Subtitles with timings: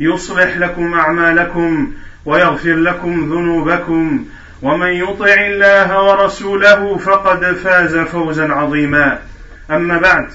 [0.00, 1.92] يصلح لكم أعمالكم
[2.24, 4.24] ويغفر لكم ذنوبكم
[4.62, 9.18] ومن يطع الله ورسوله فقد فاز فوزا عظيما.
[9.70, 10.28] أما بعد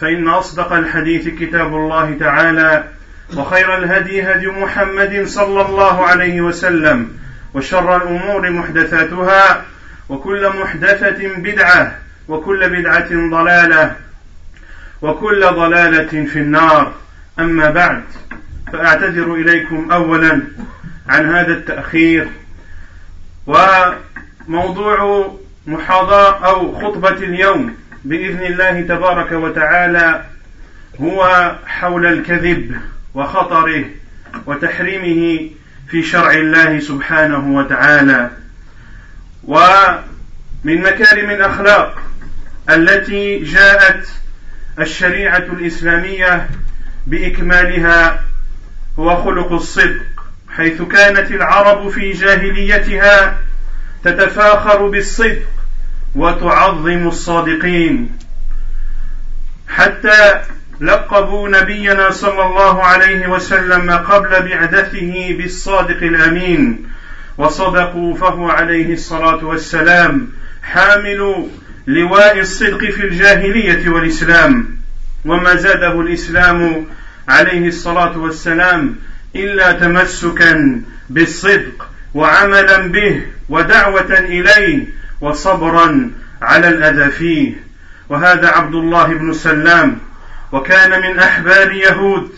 [0.00, 2.84] فإن أصدق الحديث كتاب الله تعالى
[3.36, 7.08] وخير الهدي هدي محمد صلى الله عليه وسلم
[7.54, 9.64] وشر الأمور محدثاتها
[10.08, 13.96] وكل محدثة بدعة وكل بدعة ضلالة
[15.02, 16.92] وكل ضلالة في النار.
[17.38, 18.02] أما بعد
[18.72, 20.42] فأعتذر إليكم أولا
[21.08, 22.28] عن هذا التأخير
[23.46, 25.32] وموضوع
[25.66, 30.24] محاضرة أو خطبة اليوم بإذن الله تبارك وتعالى
[31.00, 32.80] هو حول الكذب
[33.14, 33.84] وخطره
[34.46, 35.50] وتحريمه
[35.88, 38.30] في شرع الله سبحانه وتعالى
[39.44, 40.02] ومن
[40.64, 42.02] مكارم الأخلاق
[42.70, 44.08] التي جاءت
[44.78, 46.48] الشريعة الإسلامية
[47.06, 48.24] بإكمالها
[48.98, 50.02] هو خلق الصدق
[50.56, 53.38] حيث كانت العرب في جاهليتها
[54.04, 55.42] تتفاخر بالصدق
[56.14, 58.18] وتعظم الصادقين.
[59.68, 60.40] حتى
[60.80, 66.86] لقبوا نبينا صلى الله عليه وسلم قبل بعثته بالصادق الأمين
[67.38, 70.28] وصدقوا فهو عليه الصلاة والسلام
[70.62, 71.48] حامل
[71.86, 74.78] لواء الصدق في الجاهلية والإسلام.
[75.24, 76.86] وما زاده الإسلام
[77.28, 78.96] عليه الصلاة والسلام
[79.36, 84.86] إلا تمسكا بالصدق وعملا به ودعوة إليه
[85.20, 86.10] وصبرا
[86.42, 87.52] على الأذى فيه.
[88.08, 89.98] وهذا عبد الله بن سلام.
[90.52, 92.32] وكان من أحبار يهود.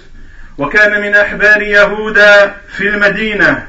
[0.59, 2.19] وكان من أحبار يهود
[2.77, 3.67] في المدينة.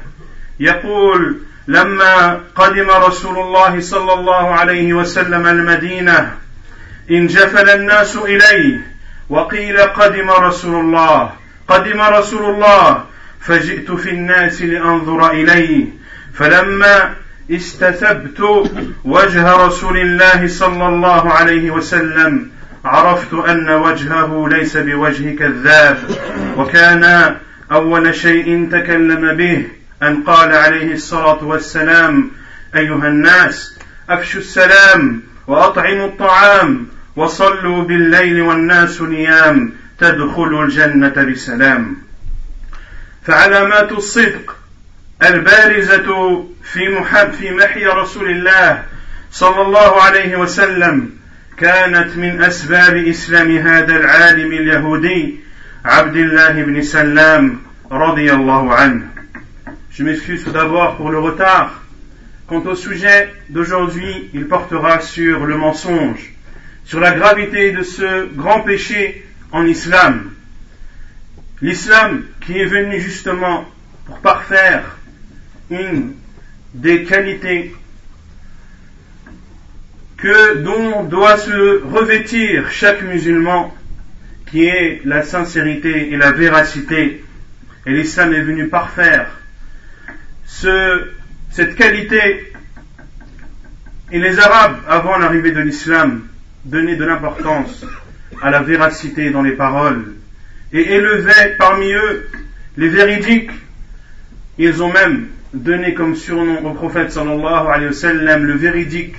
[0.60, 1.38] يقول
[1.68, 6.32] لما قدم رسول الله صلى الله عليه وسلم المدينة
[7.10, 8.95] انجفل الناس إليه
[9.28, 11.32] وقيل قدم رسول الله
[11.68, 13.04] قدم رسول الله
[13.40, 15.86] فجئت في الناس لأنظر إليه
[16.34, 17.14] فلما
[17.50, 18.40] استثبت
[19.04, 22.50] وجه رسول الله صلى الله عليه وسلم
[22.84, 25.98] عرفت أن وجهه ليس بوجه كذاب
[26.56, 27.36] وكان
[27.72, 29.68] أول شيء تكلم به
[30.02, 32.30] أن قال عليه الصلاة والسلام
[32.76, 33.78] أيها الناس
[34.10, 41.96] أفشوا السلام وأطعموا الطعام وصلوا بالليل والناس نيام تدخلوا الجنة بسلام
[43.24, 44.56] فعلامات الصدق
[45.22, 48.82] البارزة في محب في محي رسول الله
[49.32, 51.10] صلى الله عليه وسلم
[51.56, 55.40] كانت من أسباب إسلام هذا العالم اليهودي
[55.84, 57.58] عبد الله بن سلام
[57.90, 59.02] رضي الله عنه
[59.90, 61.80] Je m'excuse tout d'abord pour le retard.
[62.48, 66.35] Quant au sujet d'aujourd'hui, il portera sur le mensonge.
[66.86, 70.32] Sur la gravité de ce grand péché en islam.
[71.60, 73.68] L'islam qui est venu justement
[74.06, 74.96] pour parfaire
[75.68, 76.14] une
[76.74, 77.74] des qualités
[80.16, 83.74] que dont doit se revêtir chaque musulman
[84.46, 87.24] qui est la sincérité et la véracité
[87.84, 89.28] et l'islam est venu parfaire
[90.46, 91.10] ce,
[91.50, 92.52] cette qualité
[94.12, 96.22] et les arabes avant l'arrivée de l'islam
[96.66, 97.86] donner de l'importance
[98.42, 100.14] à la véracité dans les paroles
[100.72, 102.28] et élevaient parmi eux
[102.76, 103.52] les véridiques.
[104.58, 109.14] Ils ont même donné comme surnom au prophète sallallahu alayhi wa sallam le véridique,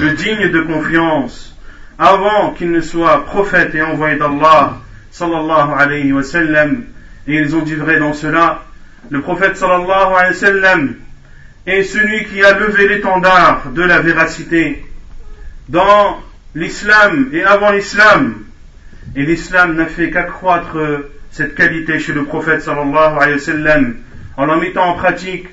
[0.00, 1.56] le digne de confiance,
[1.98, 4.78] avant qu'il ne soit prophète et envoyé d'Allah
[5.10, 6.84] sallallahu alayhi wa sallam.
[7.28, 8.64] Et ils ont dit vrai dans cela,
[9.08, 10.94] le prophète sallallahu alayhi wa sallam
[11.64, 14.84] est celui qui a levé l'étendard de la véracité
[15.68, 16.18] dans
[16.54, 18.44] l'islam et avant l'islam.
[19.16, 20.76] Et l'islam n'a fait qu'accroître
[21.30, 23.96] cette qualité chez le prophète sallallahu alayhi wa sallam
[24.36, 25.46] en la mettant en pratique,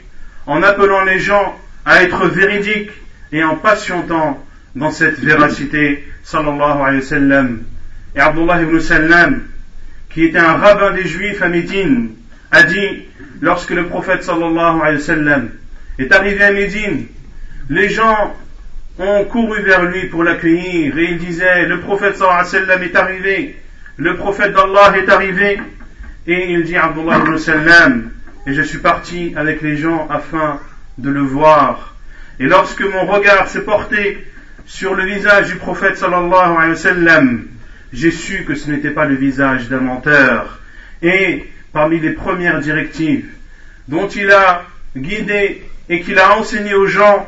[0.46, 2.92] en appelant les gens à être véridiques
[3.31, 4.44] et en patientant
[4.75, 7.63] dans cette véracité, sallallahu alayhi wa sallam.
[8.16, 9.44] Et Abdullah ibn Sallam,
[10.10, 12.12] qui était un rabbin des Juifs à Médine,
[12.51, 13.06] a dit,
[13.42, 15.50] lorsque le prophète sallallahu alayhi wa sallam
[16.00, 17.06] est arrivé à Médine,
[17.69, 18.36] les gens
[19.00, 22.84] ont couru vers lui pour l'accueillir et il disait, le prophète sallallahu alayhi wa sallam
[22.84, 23.56] est arrivé,
[23.98, 25.60] le prophète d'Allah est arrivé,
[26.28, 28.12] et il dit Abdullah ibn Sallam,
[28.46, 30.60] et je suis parti avec les gens afin
[30.98, 31.96] de le voir.
[32.40, 34.25] Et lorsque mon regard s'est porté
[34.66, 37.46] sur le visage du prophète sallallahu alayhi wa sallam,
[37.94, 40.60] j'ai su que ce n'était pas le visage d'un menteur.
[41.01, 43.25] Et parmi les premières directives
[43.88, 44.63] dont il a
[44.96, 47.28] guidé et qu'il a enseigné aux gens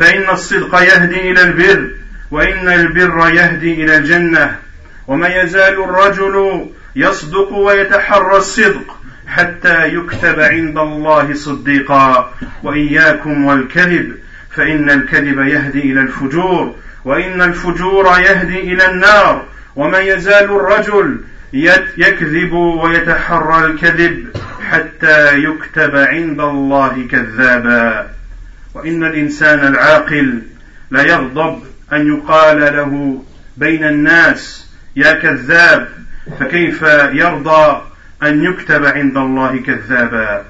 [0.00, 1.90] فإن الصدق يهدي إلى البر
[2.30, 4.56] وإن البر يهدي إلى الجنة.
[5.08, 6.66] وما يزال الرجل
[6.96, 12.34] يصدق ويتحرى الصدق حتى يكتب عند الله صديقا.
[12.62, 14.16] وإياكم والكذب
[14.50, 16.74] فإن الكذب يهدي إلى الفجور
[17.04, 19.44] وإن الفجور يهدي إلى النار.
[19.76, 21.20] وما يزال الرجل
[21.96, 24.26] يكذب ويتحرى الكذب
[24.70, 28.19] حتى يكتب عند الله كذابا.
[28.74, 30.42] وإن الإنسان العاقل
[30.90, 31.62] لا يغضب
[31.92, 33.22] أن يقال له
[33.56, 35.88] بين الناس يا كذاب
[36.40, 36.82] فكيف
[37.12, 37.82] يرضى
[38.22, 40.44] أن يكتب عند الله كذابا؟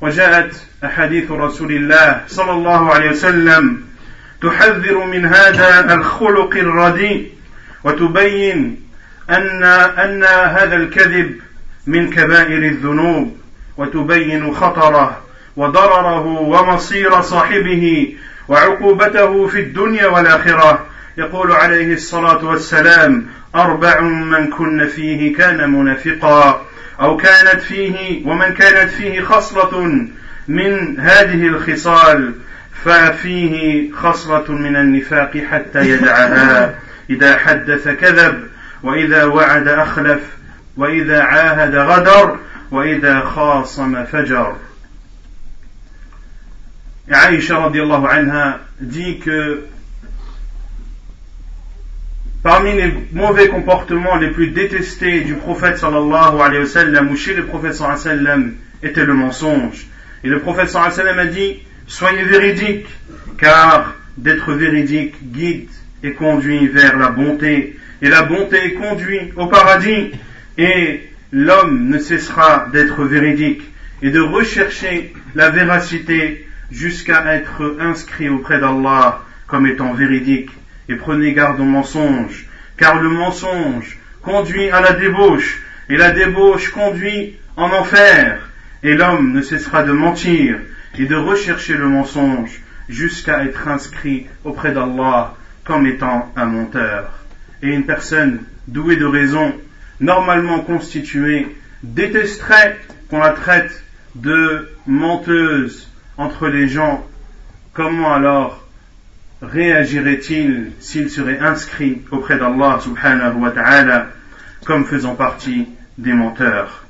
[0.00, 3.82] وجاءت أحاديث رسول الله صلى الله عليه وسلم
[4.42, 7.30] تحذر من هذا الخلق الرديء
[7.84, 8.80] وتبين
[9.30, 11.40] أن أن هذا الكذب
[11.86, 13.38] من كبائر الذنوب
[13.76, 15.22] وتبين خطره
[15.56, 18.14] وضرره ومصير صاحبه
[18.48, 20.86] وعقوبته في الدنيا والآخرة.
[21.18, 26.66] يقول عليه الصلاة والسلام أربع من كن فيه كان منافقا.
[27.00, 30.06] أو كانت فيه ومن كانت فيه خصلة
[30.48, 32.34] من هذه الخصال
[32.84, 36.74] ففيه خصلة من النفاق حتى يدعها.
[37.10, 38.48] إذا حدث كذب
[38.82, 40.20] وإذا وعد أخلف
[40.76, 42.36] وإذا عاهد غدر
[42.70, 44.56] وإذا خاصم فجر.
[47.10, 49.64] Et Aïcha radiallahu anha dit que
[52.44, 57.46] parmi les mauvais comportements les plus détestés du prophète sallallahu alayhi wasallam, ou chez le
[57.46, 59.88] prophète sallallahu alayhi wa était le mensonge.
[60.22, 61.56] Et le prophète sallallahu alayhi wa a dit
[61.88, 62.86] Soyez véridiques,
[63.38, 65.68] car d'être véridique guide
[66.04, 70.12] et conduit vers la bonté, et la bonté conduit au paradis,
[70.56, 73.62] et l'homme ne cessera d'être véridique
[74.00, 80.50] et de rechercher la véracité jusqu'à être inscrit auprès d'Allah comme étant véridique.
[80.88, 82.46] Et prenez garde au mensonge,
[82.76, 88.50] car le mensonge conduit à la débauche, et la débauche conduit en enfer,
[88.82, 90.58] et l'homme ne cessera de mentir
[90.98, 95.34] et de rechercher le mensonge jusqu'à être inscrit auprès d'Allah
[95.64, 97.24] comme étant un menteur.
[97.62, 99.54] Et une personne douée de raison,
[100.00, 101.46] normalement constituée,
[101.82, 103.84] détesterait qu'on la traite
[104.14, 107.05] de menteuse entre les gens.
[107.73, 108.65] Comment alors
[109.41, 114.07] réagirait-il s'il serait inscrit auprès d'Allah subhanahu wa ta'ala
[114.65, 116.81] comme faisant partie des menteurs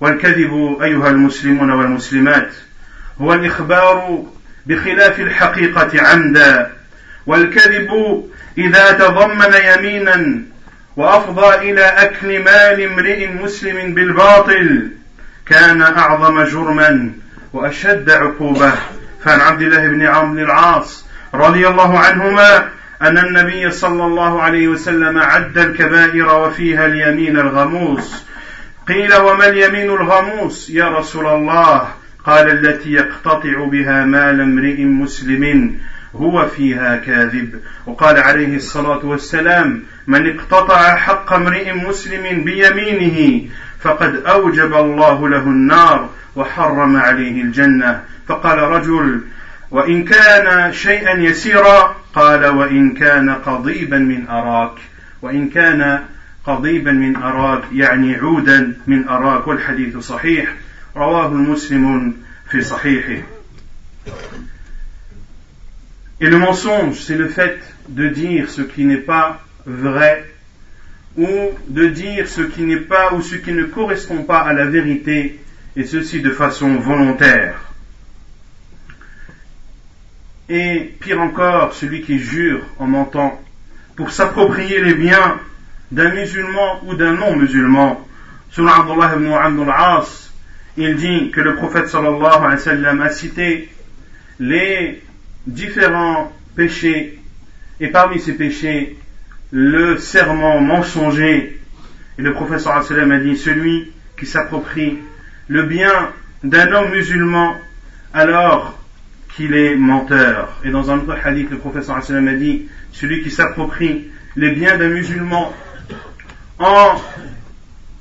[0.00, 2.50] والكذب أيها المسلمون والمسلمات
[3.20, 4.26] هو الإخبار
[4.66, 6.72] بخلاف الحقيقة عمدا
[7.26, 7.90] والكذب
[8.58, 10.42] إذا تضمن يمينا
[10.96, 14.90] وأفضى إلى أكل مال امرئ مسلم بالباطل
[15.46, 17.12] كان أعظم جرما
[17.53, 18.71] وأشد عقوبة.
[19.23, 22.69] فعن عبد الله بن عمرو بن العاص رضي الله عنهما
[23.01, 28.25] أن النبي صلى الله عليه وسلم عد الكبائر وفيها اليمين الغموس.
[28.87, 31.87] قيل وما اليمين الغموس؟ يا رسول الله.
[32.25, 35.75] قال التي يقتطع بها مال امرئ مسلم
[36.15, 37.59] هو فيها كاذب.
[37.85, 43.49] وقال عليه الصلاة والسلام من اقتطع حق امرئ مسلم بيمينه
[43.81, 48.03] فقد أوجب الله له النار وحرم عليه الجنة.
[48.27, 49.21] فقال رجل
[49.71, 54.75] وإن كان شيئا يسيرا؟ قال وإن كان قضيبا من أراك.
[55.21, 55.99] وإن كان
[56.45, 59.47] قضيبا من أراك يعني عودا من أراك.
[59.47, 60.55] والحديث صحيح.
[60.95, 62.13] رواه مسلم
[62.51, 63.23] في صحيحه.
[66.21, 70.28] Et le mensonge, c'est le fait de dire ce qui n'est pas vrai.
[71.19, 71.27] Ou
[71.67, 75.37] de dire ce qui n'est pas ou ce qui ne correspond pas à la vérité
[75.75, 77.59] et ceci de façon volontaire.
[80.47, 83.39] Et pire encore, celui qui jure en mentant
[83.97, 85.41] pour s'approprier les biens
[85.91, 88.07] d'un musulman ou d'un non-musulman.
[88.51, 90.31] Selon Abdullah ibn Abdul As,
[90.77, 93.69] il dit que le prophète sallallahu alayhi wa sallam a cité
[94.39, 95.03] les
[95.45, 97.19] différents péchés
[97.81, 98.95] et parmi ces péchés
[99.51, 101.59] le serment mensonger.
[102.17, 104.99] Et le sallam a dit celui qui s'approprie
[105.47, 106.11] le bien
[106.43, 107.55] d'un homme musulman
[108.13, 108.77] alors
[109.35, 110.49] qu'il est menteur.
[110.63, 114.89] Et dans un autre hadith le sallam a dit celui qui s'approprie les biens d'un
[114.89, 115.53] musulman
[116.59, 116.95] en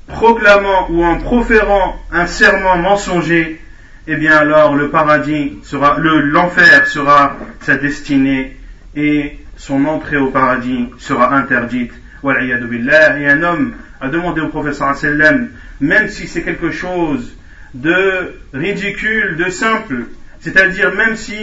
[0.08, 3.60] proclamant ou en proférant un serment mensonger,
[4.06, 8.56] eh bien alors le paradis sera, le, l'enfer sera sa destinée
[8.96, 11.92] et son entrée au paradis sera interdite.
[12.24, 15.50] Et un homme a demandé au professeur sallam,
[15.80, 17.36] même si c'est quelque chose
[17.74, 20.06] de ridicule, de simple,
[20.40, 21.36] c'est-à-dire même si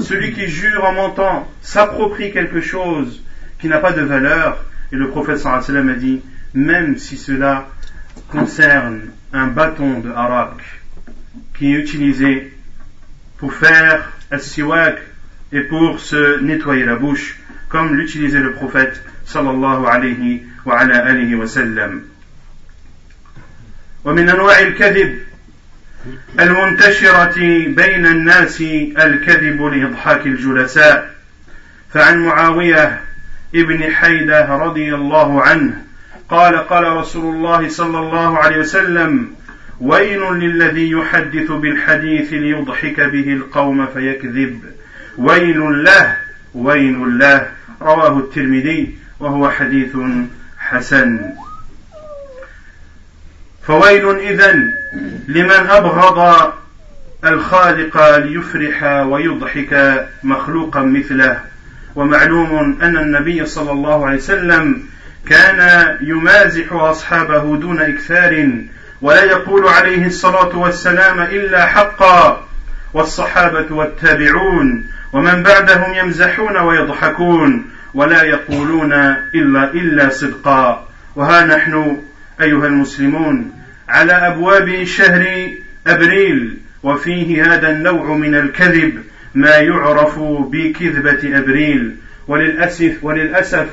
[0.00, 3.22] celui qui jure en mentant s'approprie quelque chose
[3.58, 6.20] qui n'a pas de valeur, et le prophète sallam a dit,
[6.54, 7.68] même si cela
[8.28, 10.82] concerne un bâton de harak
[11.56, 12.52] qui est utilisé
[13.38, 14.98] pour faire al-siwak
[15.52, 17.38] et pour se nettoyer la bouche,
[17.72, 22.02] comme l'utilisait le prophète sallallahu alayhi wa ala alihi wa sallam.
[24.04, 25.18] ومن أنواع الكذب
[26.40, 27.38] المنتشرة
[27.68, 28.60] بين الناس
[28.98, 31.14] الكذب لإضحاك الجلساء
[31.92, 33.00] فعن معاوية
[33.54, 35.84] ابن حيدة رضي الله عنه
[36.28, 39.34] قال قال رسول الله صلى الله عليه وسلم
[39.80, 44.60] ويل للذي يحدث بالحديث ليضحك به القوم فيكذب
[45.18, 46.16] ويل له
[46.54, 47.46] ويل له
[47.82, 49.96] رواه الترمذي وهو حديث
[50.58, 51.20] حسن.
[53.66, 54.72] فويل إذن
[55.28, 56.52] لمن أبغض
[57.24, 61.40] الخالق ليفرح ويضحك مخلوقا مثله.
[61.94, 64.82] ومعلوم أن النبي صلى الله عليه وسلم
[65.28, 68.52] كان يمازح أصحابه دون إكثار
[69.02, 72.46] ولا يقول عليه الصلاة والسلام إلا حقا.
[72.94, 78.92] والصحابة والتابعون ومن بعدهم يمزحون ويضحكون ولا يقولون
[79.34, 80.88] إلا إلا صدقا.
[81.16, 82.02] وها نحن
[82.40, 83.52] أيها المسلمون
[83.88, 85.50] على أبواب شهر
[85.86, 89.02] أبريل وفيه هذا النوع من الكذب
[89.34, 91.96] ما يعرف بكذبة أبريل.
[92.28, 93.68] وللأسف وللأسف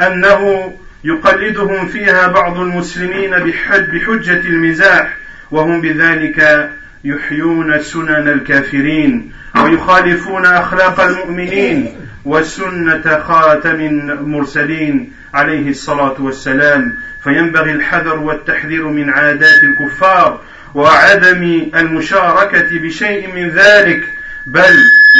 [0.00, 0.72] أنه
[1.04, 5.16] يقلدهم فيها بعض المسلمين بحجة المزاح
[5.50, 6.70] وهم بذلك
[7.04, 9.32] يحيون سنن الكافرين.
[9.64, 16.96] ويخالفون أخلاق المؤمنين وسنة خاتم المرسلين عليه الصلاة والسلام.
[17.24, 20.40] فينبغي الحذر والتحذير من عادات الكفار
[20.74, 24.02] وعدم المشاركة بشيء من ذلك
[24.46, 24.74] بل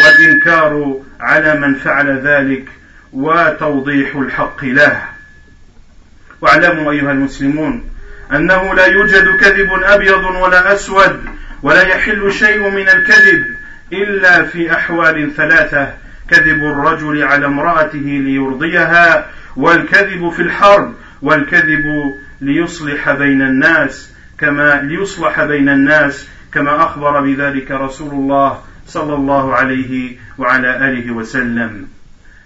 [0.04, 2.64] والإنكار على من فعل ذلك
[3.12, 5.02] وتوضيح الحق له.
[6.40, 7.84] واعلموا أيها المسلمون
[8.32, 11.24] أنه لا يوجد كذب أبيض ولا أسود
[11.62, 13.61] ولا يحل شيء من الكذب.
[13.92, 15.94] إلا في أحوال ثلاثة
[16.28, 25.68] كذب الرجل على امرأته ليرضيها والكذب في الحرب والكذب ليصلح بين الناس كما ليصلح بين
[25.68, 31.86] الناس كما أخبر بذلك رسول الله صلى الله عليه وعلى آله وسلم.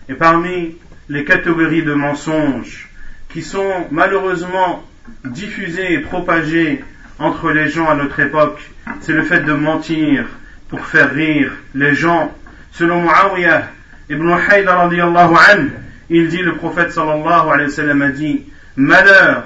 [0.08, 0.76] Et parmi
[1.08, 2.88] les catégories de mensonges
[3.28, 4.84] qui sont malheureusement
[5.24, 6.84] diffusés et propagés
[7.18, 8.60] entre les gens à notre époque,
[9.00, 10.26] c'est le fait de mentir
[10.68, 12.34] pour faire rire les gens.
[12.72, 13.70] Selon Muawiyah
[14.10, 15.72] ibn Haydar anhu,
[16.10, 18.44] il dit, le prophète sallallahu alayhi wa sallam a dit,
[18.76, 19.44] malheur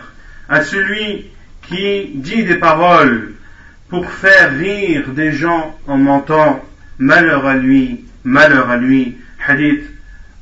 [0.48, 1.26] à celui
[1.62, 3.32] qui dit des paroles
[3.88, 6.64] pour faire rire des gens en mentant,
[6.98, 9.84] malheur à lui, malheur à lui, hadith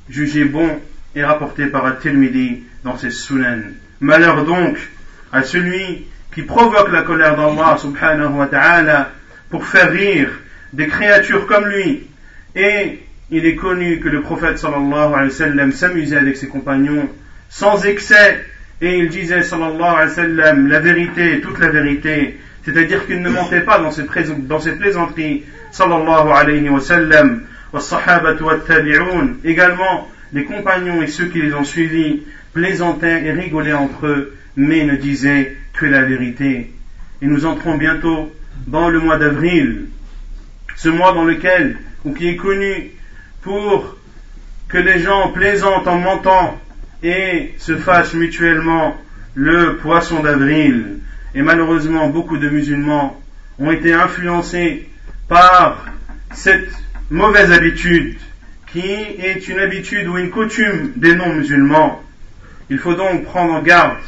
[0.08, 0.80] jugé bon
[1.14, 3.60] et rapporté par At-Tirmidhi dans ses sunan.
[4.00, 4.78] Malheur donc
[5.32, 9.10] à celui qui provoque la colère d'Allah subhanahu wa ta'ala
[9.50, 10.30] pour faire rire
[10.72, 12.06] des créatures comme lui.
[12.54, 17.08] Et il est connu que le prophète sallallahu alayhi wa sallam s'amusait avec ses compagnons
[17.48, 18.44] sans excès
[18.80, 22.38] et il disait sallallahu alayhi wa sallam la vérité, toute la vérité.
[22.64, 24.04] C'est-à-dire qu'il ne mentait pas dans ses,
[24.38, 27.42] dans ses plaisanteries sallallahu alayhi wa sallam.
[29.44, 32.22] Également, les compagnons et ceux qui les ont suivis
[32.54, 36.72] plaisantaient et rigolaient entre eux, mais ne disaient que la vérité.
[37.20, 38.32] Et nous entrons bientôt
[38.66, 39.86] dans le mois d'avril.
[40.78, 42.92] Ce mois dans lequel, ou qui est connu
[43.42, 43.96] pour
[44.68, 46.60] que les gens plaisantent en mentant
[47.02, 48.96] et se fassent mutuellement
[49.34, 51.00] le poisson d'avril.
[51.34, 53.20] Et malheureusement, beaucoup de musulmans
[53.58, 54.88] ont été influencés
[55.28, 55.84] par
[56.32, 56.70] cette
[57.10, 58.16] mauvaise habitude
[58.70, 62.00] qui est une habitude ou une coutume des non-musulmans.
[62.70, 63.98] Il faut donc prendre garde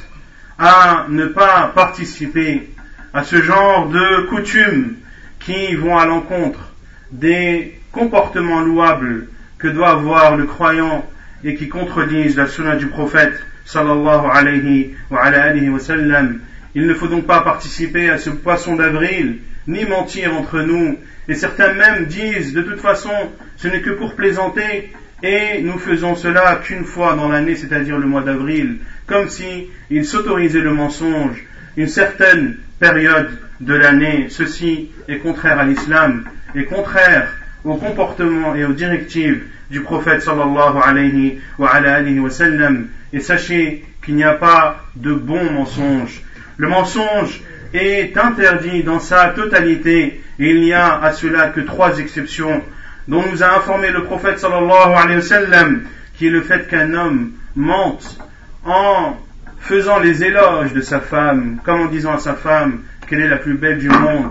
[0.56, 2.68] à ne pas participer
[3.12, 5.00] à ce genre de coutumes
[5.40, 6.73] qui vont à l'encontre
[7.11, 9.26] des comportements louables
[9.59, 11.09] que doit avoir le croyant
[11.44, 16.40] et qui contredisent la sunna du prophète sallallahu alayhi wa, sallam.
[16.75, 20.99] Il ne faut donc pas participer à ce poisson d'avril, ni mentir entre nous.
[21.28, 23.11] Et certains même disent, de toute façon,
[23.56, 24.92] ce n'est que pour plaisanter,
[25.23, 30.04] et nous faisons cela qu'une fois dans l'année, c'est-à-dire le mois d'avril, comme si ils
[30.04, 31.44] s'autorisaient le mensonge
[31.76, 33.30] une certaine période
[33.61, 34.26] de l'année.
[34.29, 36.25] Ceci est contraire à l'islam,
[36.55, 37.29] et contraire
[37.64, 42.88] au comportement et aux directives du prophète sallallahu alayhi wa sallam.
[43.12, 46.23] Et sachez qu'il n'y a pas de bon mensonge.
[46.57, 47.43] Le mensonge
[47.75, 52.62] est interdit dans sa totalité, et il n'y a à cela que trois exceptions
[53.09, 55.83] dont nous a informé le prophète sallallahu alayhi wa sallam,
[56.17, 58.19] qui est le fait qu'un homme mente
[58.64, 59.17] en
[59.61, 63.38] faisant les éloges de sa femme, comme en disant à sa femme qu'elle est la
[63.38, 64.31] plus belle du monde,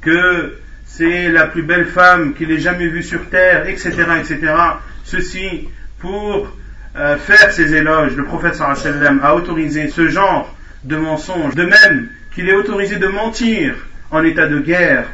[0.00, 0.56] que
[0.86, 4.54] c'est la plus belle femme qu'il ait jamais vue sur terre, etc., etc.
[5.02, 5.68] Ceci
[5.98, 6.56] pour
[6.96, 8.14] euh, faire ces éloges.
[8.14, 13.08] Le prophète sallam a autorisé ce genre de mensonge, de même qu'il est autorisé de
[13.08, 13.74] mentir
[14.12, 15.06] en état de guerre,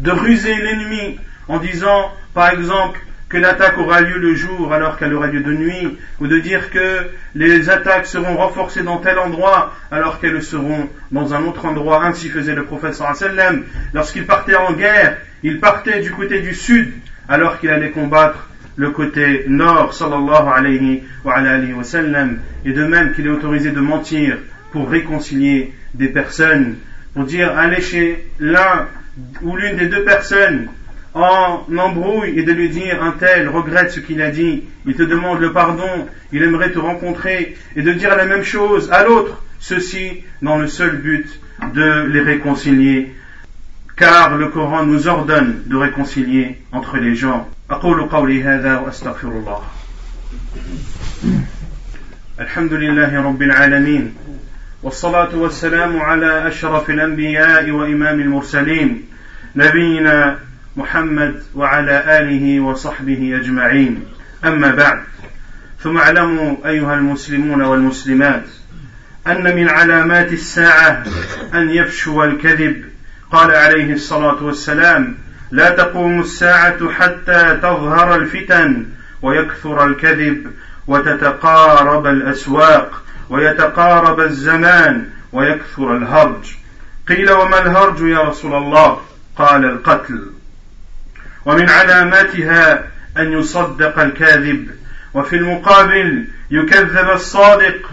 [0.00, 5.12] de ruser l'ennemi en disant, par exemple, que l'attaque aura lieu le jour alors qu'elle
[5.12, 9.74] aura lieu de nuit, ou de dire que les attaques seront renforcées dans tel endroit
[9.90, 12.04] alors qu'elles seront dans un autre endroit.
[12.04, 13.64] Ainsi faisait le prophète sallam.
[13.94, 16.92] Lorsqu'il partait en guerre, il partait du côté du sud
[17.28, 22.38] alors qu'il allait combattre le côté nord, sallallahu alayhi wa, alayhi wa sallam.
[22.64, 24.38] Et de même qu'il est autorisé de mentir
[24.70, 26.76] pour réconcilier des personnes,
[27.14, 28.86] pour dire allez chez l'un
[29.42, 30.68] ou l'une des deux personnes
[31.15, 35.03] en embrouille et de lui dire un tel regrette ce qu'il a dit, il te
[35.03, 39.43] demande le pardon, il aimerait te rencontrer et de dire la même chose à l'autre,
[39.59, 41.27] ceci dans le seul but
[41.73, 43.13] de les réconcilier.
[43.97, 47.47] Car le Coran nous ordonne de réconcilier entre les gens.
[47.71, 49.61] أقول قولي هذا وأستغفر الله
[52.39, 54.13] الحمد لله رب العالمين
[54.83, 59.05] والصلاة والسلام على أشرف الأنبياء وإمام المرسلين
[59.55, 60.39] نبينا
[60.76, 64.04] محمد وعلى آله وصحبه أجمعين.
[64.44, 65.02] أما بعد
[65.80, 68.44] ثم اعلموا أيها المسلمون والمسلمات
[69.26, 71.04] أن من علامات الساعة
[71.54, 72.84] أن يفشو الكذب.
[73.32, 75.18] قال عليه الصلاة والسلام
[75.50, 78.86] لا تقوم الساعة حتى تظهر الفتن
[79.22, 80.46] ويكثر الكذب
[80.86, 86.54] وتتقارب الأسواق ويتقارب الزمان ويكثر الهرج.
[87.08, 89.00] قيل وما الهرج يا رسول الله؟
[89.36, 90.35] قال القتل.
[91.46, 92.86] ومن علاماتها
[93.18, 94.70] أن يصدق الكاذب.
[95.14, 97.90] وفي المقابل يكذب الصادق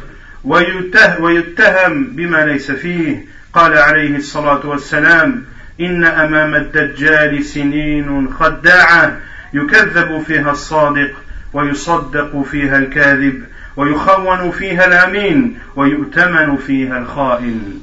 [1.19, 3.25] ويتهم بما ليس فيه.
[3.53, 5.45] قال عليه الصلاة والسلام
[5.81, 9.19] إن أمام الدجال سنين خداعة.
[9.53, 11.11] يكذب فيها الصادق
[11.53, 13.43] ويصدق فيها الكاذب
[13.75, 17.79] ويخون فيها الأمين ويؤتمن فيها الخائن.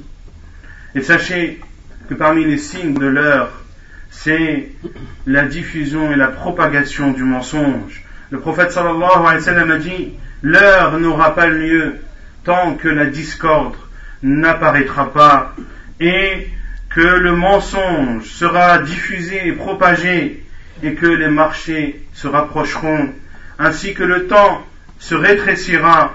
[0.97, 1.61] Et sachez
[2.09, 3.51] que parmi les signes de l'heure
[4.11, 4.69] c'est
[5.27, 8.03] la diffusion et la propagation du mensonge.
[8.31, 11.97] Le prophète sallallahu alayhi wa sallam a dit L'heure n'aura pas lieu
[12.45, 13.75] tant que la discorde
[14.23, 15.55] n'apparaîtra pas
[15.99, 16.49] et
[16.89, 20.45] que le mensonge sera diffusé et propagé
[20.83, 23.11] et que les marchés se rapprocheront
[23.59, 24.65] ainsi que le temps
[24.99, 26.15] se rétrécira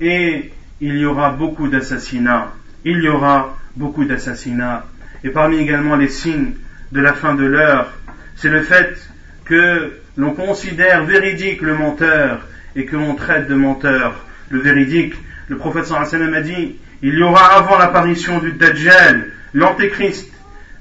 [0.00, 2.52] et il y aura beaucoup d'assassinats.
[2.84, 4.84] Il y aura beaucoup d'assassinats.
[5.24, 6.54] Et parmi également les signes
[6.92, 7.92] de la fin de l'heure,
[8.36, 8.96] c'est le fait
[9.44, 15.14] que l'on considère véridique le menteur et que l'on traite de menteur le véridique.
[15.48, 20.30] Le prophète sallam a dit, il y aura avant l'apparition du Dajjal, l'antéchrist,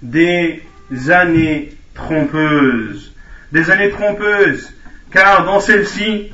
[0.01, 0.61] des
[1.09, 3.13] années trompeuses.
[3.51, 4.73] Des années trompeuses,
[5.11, 6.31] car dans celle-ci,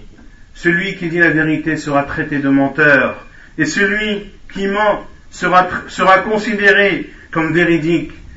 [0.54, 3.26] celui qui dit la vérité sera traité de menteur,
[3.58, 8.12] et celui qui ment sera considéré comme véridique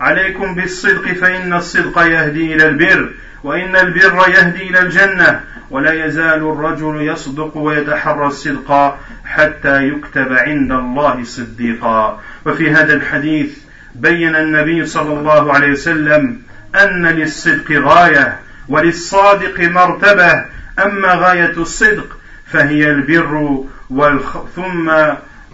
[0.00, 3.10] عليكم بالصدق فإن الصدق يهدي إلى البر
[3.44, 11.24] وإن البر يهدي إلى الجنة ولا يزال الرجل يصدق ويتحرى الصدق حتى يكتب عند الله
[11.24, 12.20] صديقا.
[12.46, 13.58] وفي هذا الحديث
[13.94, 16.42] بين النبي صلى الله عليه وسلم
[16.82, 20.44] أن للصدق غاية وللصادق مرتبة.
[20.84, 24.36] أما غاية الصدق فهي البر والخ...
[24.56, 24.92] ثم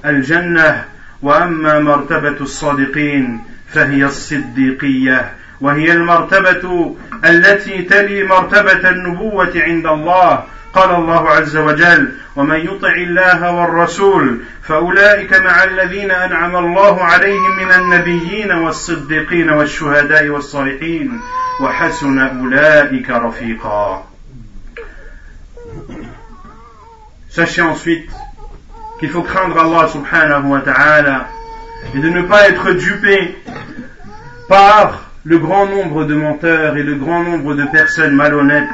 [0.05, 0.85] الجنة.
[1.23, 11.31] وأما مرتبة الصادقين فهي الصديقية وهي المرتبة التي تلي مرتبة النبوة عند الله قال الله
[11.31, 19.51] عز وجل ومن يطع الله والرسول فأولئك مع الذين أنعم الله عليهم من النبيين والصديقين
[19.51, 21.21] والشهداء والصالحين
[21.61, 24.07] وحسن أولئك رفيقا.
[27.29, 28.11] Sachez ensuite
[29.01, 31.29] qu'il faut craindre Allah subhanahu wa ta'ala
[31.95, 33.37] et de ne pas être dupé
[34.49, 38.69] par le grand nombre de menteurs et le grand nombre de personnes malhonnêtes.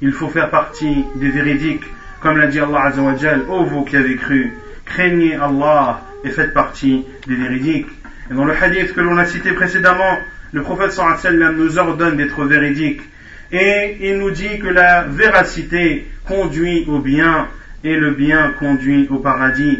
[0.00, 1.84] Il faut faire partie des véridiques,
[2.20, 4.52] comme l'a dit Allah Azzawajal, ô vous qui avez cru,
[4.84, 7.88] craignez Allah et faites partie des véridiques.
[8.30, 10.18] Et dans le hadith que l'on a cité précédemment,
[10.52, 13.02] le prophète sallam nous ordonne d'être véridiques.
[13.50, 17.48] Et il nous dit que la véracité conduit au bien
[17.84, 19.78] et le bien conduit au paradis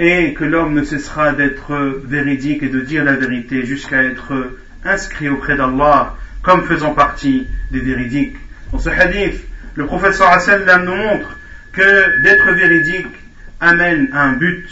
[0.00, 5.28] et que l'homme ne cessera d'être véridique et de dire la vérité jusqu'à être inscrit
[5.28, 8.36] auprès d'Allah comme faisant partie des véridiques.
[8.72, 11.36] Dans ce hadith, le prophète sallam nous montre
[11.72, 13.14] que d'être véridique
[13.60, 14.66] amène à un but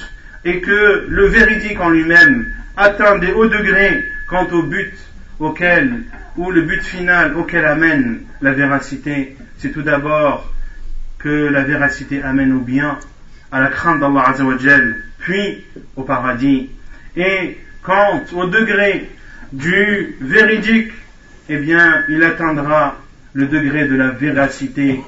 [0.47, 4.95] et que le véridique en lui-même atteint des hauts degrés quant au but
[5.41, 6.05] auquel
[6.39, 10.51] ou le but final auquel amène la véracité, c'est tout d'abord
[11.19, 12.99] que la véracité amène au bien,
[13.51, 15.65] à la crainte d'Allah Azzawajal, puis
[15.97, 16.71] au paradis.
[17.17, 19.09] Et quant au degré
[19.53, 20.93] du véridique,
[21.49, 22.97] eh bien, il atteindra
[23.33, 25.01] le degré de la véracité,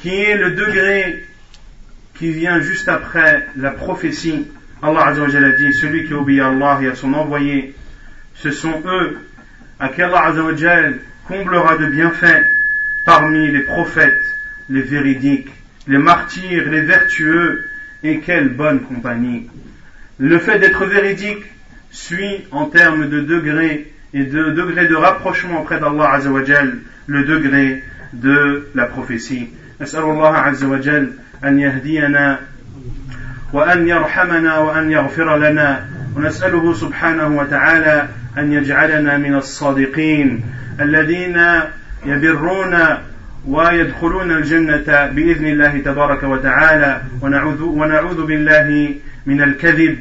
[0.00, 1.24] qui est le degré
[2.18, 4.46] qui vient juste après la prophétie.
[4.82, 7.74] Allah Azzawajal a dit, celui qui obéit à Allah et à son envoyé,
[8.34, 9.18] ce sont eux
[9.78, 12.44] à qui Allah Azzawajal comblera de bienfaits
[13.06, 14.22] parmi les prophètes,
[14.68, 15.50] les véridiques,
[15.87, 17.63] les martyrs, les vertueux,
[18.03, 19.49] et quelle bonne compagnie.
[20.19, 21.43] Le fait d'être véridique
[21.91, 27.83] suit en termes de degré et de degré de rapprochement auprès d'Allah Azzawajal le degré
[28.13, 29.49] de la prophétie.
[29.81, 31.11] نسأل الله عز وجل
[31.43, 32.39] أن يهدينا
[33.53, 40.43] وأن يرحمنا وأن يغفر لنا ونسأله سبحانه وتعالى أن يجعلنا من الصادقين
[40.81, 41.41] الذين
[42.05, 42.77] يبرون
[43.46, 47.02] ويدخلون الجنة بإذن الله تبارك وتعالى.
[47.22, 48.94] ونعوذ, ونعوذ بالله
[49.26, 49.98] من الكذب.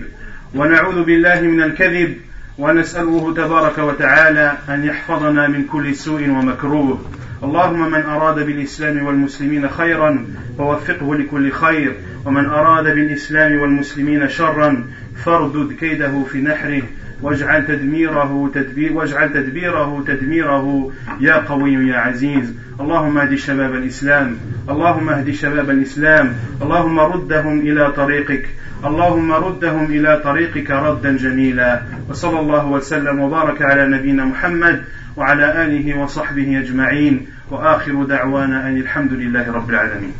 [0.55, 2.15] ونعوذ بالله من الكذب.
[2.57, 7.05] ونسأله تبارك وتعالى أن يحفظنا من كل سوء ومكروه.
[7.43, 10.25] اللهم من أراد بالإسلام والمسلمين خيرا
[10.57, 11.95] فوفقه لكل خير.
[12.25, 14.87] ومن أراد بالإسلام والمسلمين شرا
[15.25, 16.81] فاردد كيده في نحره.
[17.21, 20.91] واجعل تدميره تدبير واجعل تدبيره تدميره.
[21.19, 22.53] يا قوي يا عزيز.
[22.79, 24.37] اللهم اهد شباب الإسلام.
[24.69, 26.33] اللهم اهد شباب الإسلام.
[26.61, 28.45] اللهم ردهم إلى طريقك.
[28.85, 31.81] اللهم ردهم إلى طريقك ردا جميلا.
[32.09, 34.83] وصلى الله وسلم وبارك على نبينا محمد
[35.17, 37.25] وعلى آله وصحبه أجمعين.
[37.51, 40.13] وآخر دعوانا أن الحمد لله رب العالمين.